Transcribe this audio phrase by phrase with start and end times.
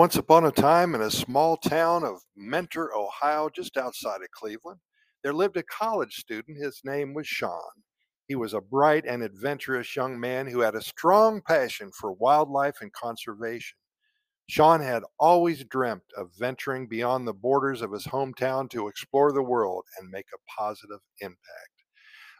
[0.00, 4.80] Once upon a time, in a small town of Mentor, Ohio, just outside of Cleveland,
[5.22, 6.56] there lived a college student.
[6.56, 7.60] His name was Sean.
[8.26, 12.80] He was a bright and adventurous young man who had a strong passion for wildlife
[12.80, 13.76] and conservation.
[14.48, 19.42] Sean had always dreamt of venturing beyond the borders of his hometown to explore the
[19.42, 21.84] world and make a positive impact.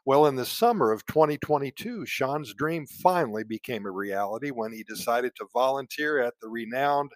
[0.07, 5.33] Well, in the summer of 2022, Sean's dream finally became a reality when he decided
[5.37, 7.11] to volunteer at the renowned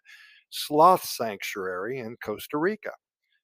[0.56, 2.92] Sloth Sanctuary in Costa Rica.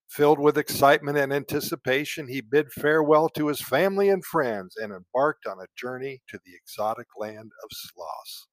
[0.08, 5.44] Filled with excitement and anticipation, he bid farewell to his family and friends and embarked
[5.44, 8.46] on a journey to the exotic land of sloths.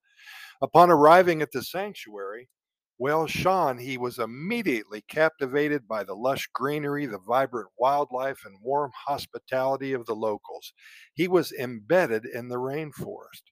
[0.59, 2.49] Upon arriving at the sanctuary,
[2.97, 8.91] well, Sean, he was immediately captivated by the lush greenery, the vibrant wildlife, and warm
[9.05, 10.73] hospitality of the locals.
[11.13, 13.43] He was embedded in the rainforest.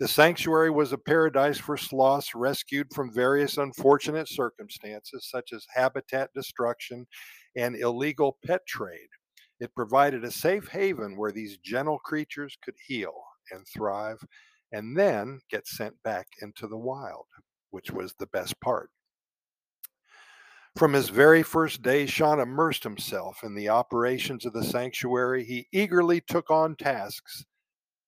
[0.00, 6.30] The sanctuary was a paradise for sloths rescued from various unfortunate circumstances, such as habitat
[6.34, 7.06] destruction
[7.54, 9.10] and illegal pet trade.
[9.60, 13.12] It provided a safe haven where these gentle creatures could heal
[13.50, 14.24] and thrive
[14.72, 17.26] and then get sent back into the wild
[17.70, 18.90] which was the best part.
[20.76, 25.44] From his very first day, Sean immersed himself in the operations of the sanctuary.
[25.44, 27.44] He eagerly took on tasks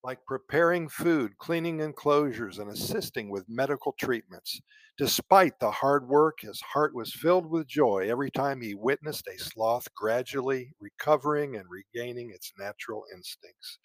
[0.04, 4.60] like preparing food, cleaning enclosures, and assisting with medical treatments.
[4.98, 9.38] Despite the hard work, his heart was filled with joy every time he witnessed a
[9.38, 13.78] sloth gradually recovering and regaining its natural instincts.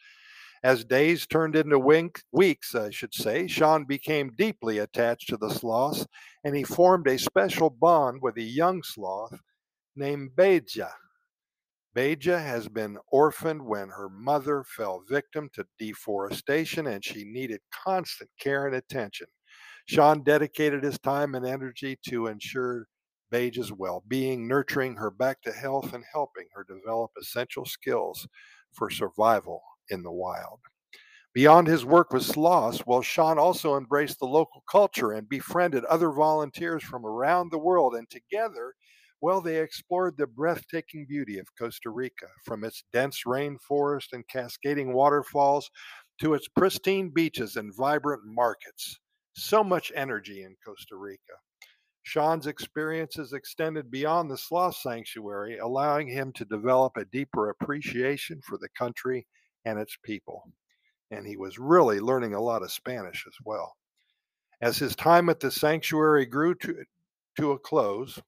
[0.63, 5.49] As days turned into wink, weeks, I should say, Sean became deeply attached to the
[5.49, 6.07] sloth,
[6.43, 9.39] and he formed a special bond with a young sloth
[9.95, 10.91] named Beja.
[11.97, 18.29] Beja has been orphaned when her mother fell victim to deforestation and she needed constant
[18.39, 19.25] care and attention.
[19.87, 22.85] Sean dedicated his time and energy to ensure
[23.33, 28.27] Beja's well being, nurturing her back to health, and helping her develop essential skills
[28.73, 30.59] for survival in the wild.
[31.33, 36.11] Beyond his work with sloths, well, Sean also embraced the local culture and befriended other
[36.11, 37.95] volunteers from around the world.
[37.95, 38.75] And together,
[39.21, 44.93] well, they explored the breathtaking beauty of Costa Rica, from its dense rainforest and cascading
[44.93, 45.69] waterfalls
[46.21, 48.99] to its pristine beaches and vibrant markets.
[49.33, 51.33] So much energy in Costa Rica.
[52.03, 58.57] Sean's experiences extended beyond the sloth sanctuary, allowing him to develop a deeper appreciation for
[58.57, 59.27] the country
[59.65, 60.49] and its people.
[61.11, 63.75] And he was really learning a lot of Spanish as well.
[64.61, 66.83] As his time at the sanctuary grew to,
[67.39, 68.19] to a close,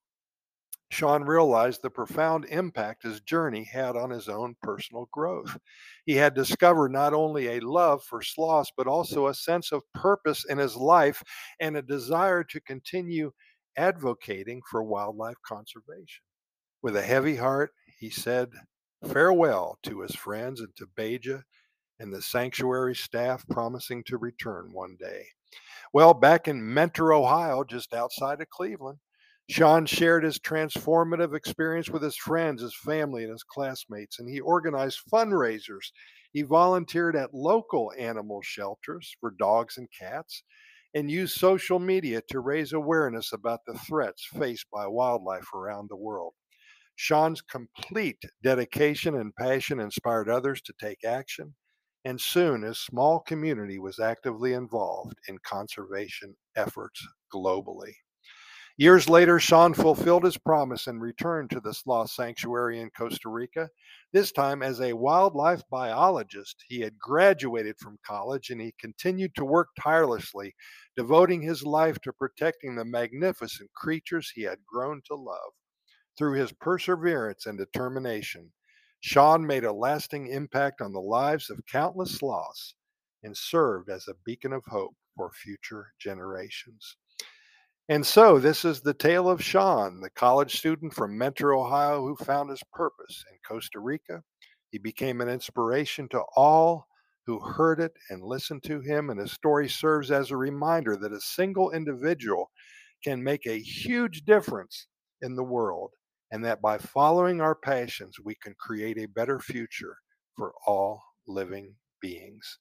[0.92, 5.58] Sean realized the profound impact his journey had on his own personal growth.
[6.06, 10.46] He had discovered not only a love for sloths, but also a sense of purpose
[10.50, 11.24] in his life
[11.60, 13.32] and a desire to continue
[13.78, 16.24] advocating for wildlife conservation.
[16.82, 18.50] With a heavy heart, he said
[19.06, 21.44] farewell to his friends and to Beja
[22.00, 25.26] and the sanctuary staff, promising to return one day.
[25.94, 29.00] Well, back in Mentor, Ohio, just outside of Cleveland,
[29.50, 34.40] Sean shared his transformative experience with his friends, his family, and his classmates, and he
[34.40, 35.92] organized fundraisers.
[36.32, 40.44] He volunteered at local animal shelters for dogs and cats
[40.94, 45.98] and used social media to raise awareness about the threats faced by wildlife around the
[45.98, 46.36] world.
[46.96, 51.56] Sean's complete dedication and passion inspired others to take action,
[52.06, 57.94] and soon his small community was actively involved in conservation efforts globally.
[58.80, 63.70] Years later, Sean fulfilled his promise and returned to the sloth sanctuary in Costa Rica.
[64.14, 69.44] This time as a wildlife biologist, he had graduated from college and he continued to
[69.44, 70.56] work tirelessly,
[70.96, 75.52] devoting his life to protecting the magnificent creatures he had grown to love.
[76.18, 78.54] Through his perseverance and determination,
[79.02, 82.76] Sean made a lasting impact on the lives of countless sloths
[83.24, 86.96] and served as a beacon of hope for future generations.
[87.90, 92.16] And so, this is the tale of Sean, the college student from Mentor, Ohio, who
[92.16, 94.24] found his purpose in Costa Rica.
[94.70, 96.88] He became an inspiration to all
[97.26, 101.12] who heard it and listened to him, and his story serves as a reminder that
[101.12, 102.50] a single individual
[103.04, 104.88] can make a huge difference
[105.22, 105.92] in the world
[106.32, 109.98] and that by following our passions, we can create a better future
[110.38, 112.60] for all living beings.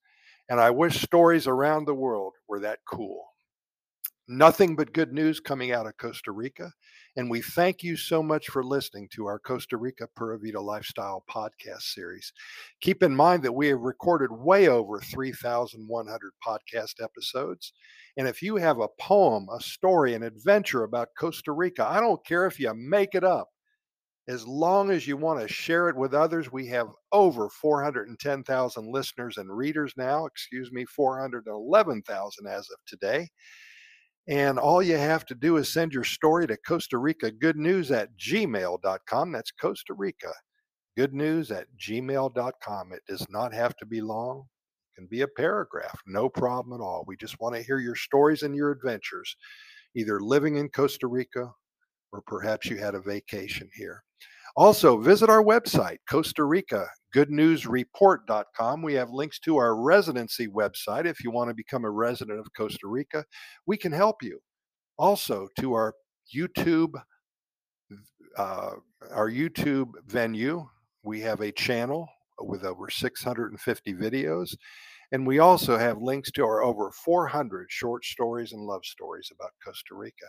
[0.49, 3.28] And I wish stories around the world were that cool.
[4.31, 6.71] Nothing but good news coming out of Costa Rica.
[7.17, 11.25] And we thank you so much for listening to our Costa Rica Pura Vida Lifestyle
[11.31, 12.31] podcast series.
[12.83, 17.73] Keep in mind that we have recorded way over 3,100 podcast episodes.
[18.19, 22.25] And if you have a poem, a story, an adventure about Costa Rica, I don't
[22.27, 23.49] care if you make it up.
[24.29, 29.39] As long as you want to share it with others, we have over 410,000 listeners
[29.39, 33.31] and readers now, excuse me, 411,000 as of today.
[34.29, 37.91] And all you have to do is send your story to Costa Rica Good News
[37.91, 39.33] at gmail.com.
[39.33, 40.33] That's Costa Rica
[40.99, 42.93] Good News at gmail.com.
[42.93, 46.85] It does not have to be long, it can be a paragraph, no problem at
[46.85, 47.05] all.
[47.07, 49.35] We just want to hear your stories and your adventures,
[49.97, 51.51] either living in Costa Rica
[52.13, 54.03] or perhaps you had a vacation here.
[54.57, 58.83] Also, visit our website, Costa Rica goodnewsreport.com.
[58.83, 62.53] We have links to our residency website if you want to become a resident of
[62.57, 63.25] Costa Rica.
[63.67, 64.41] We can help you.
[64.99, 65.95] Also, to our
[66.35, 66.95] YouTube,
[68.37, 68.71] uh,
[69.11, 70.69] our YouTube venue,
[71.03, 72.09] we have a channel
[72.41, 74.55] with over 650 videos.
[75.11, 79.53] And we also have links to our over 400 short stories and love stories about
[79.65, 80.27] Costa Rica.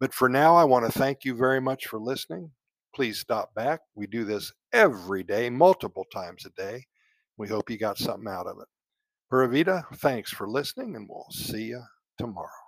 [0.00, 2.50] But for now, I want to thank you very much for listening
[2.96, 3.80] please stop back.
[3.94, 6.82] We do this every day, multiple times a day.
[7.36, 8.68] We hope you got something out of it.
[9.28, 11.82] Pura thanks for listening, and we'll see you
[12.16, 12.65] tomorrow.